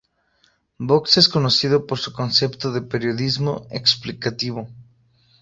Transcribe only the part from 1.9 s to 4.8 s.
su concepto de periodismo explicativo.